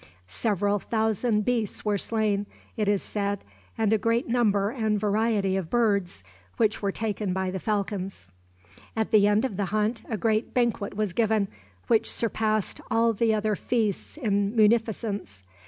[0.25, 3.43] Several thousand beasts were slain, it is said,
[3.77, 6.23] and a great number and variety of birds,
[6.57, 8.27] which were taken by the falcons.
[8.97, 11.49] At the end of the hunt a great banquet was given,
[11.85, 15.43] which surpassed all the other feasts in munificence.